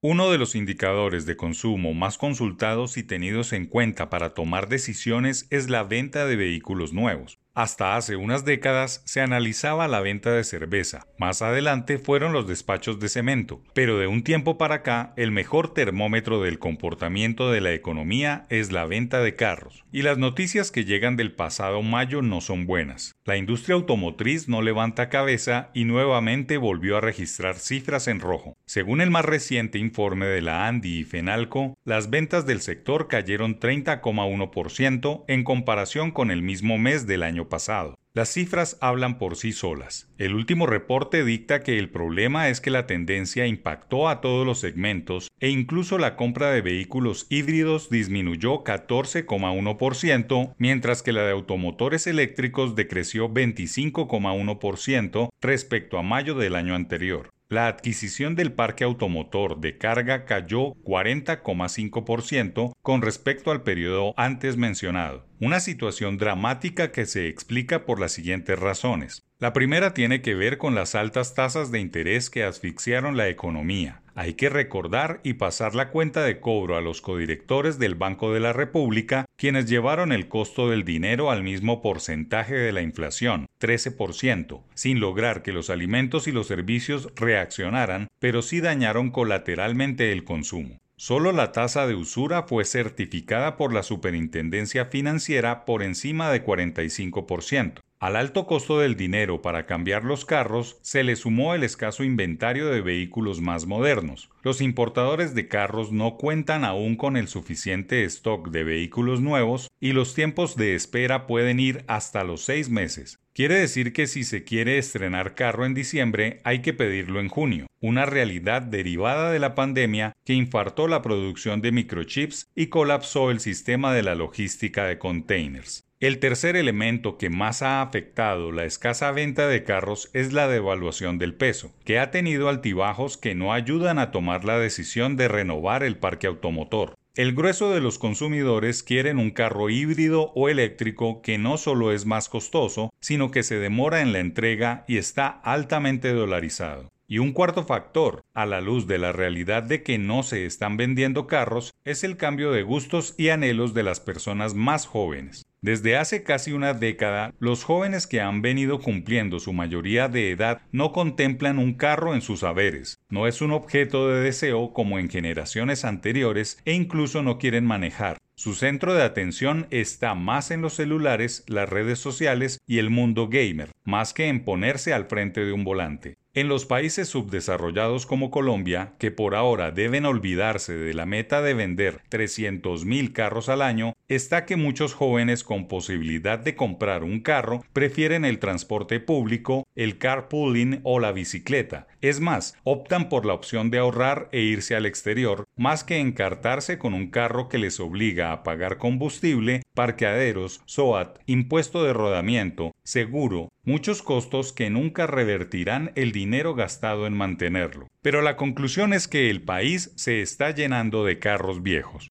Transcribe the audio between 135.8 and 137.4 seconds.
el parque automotor. El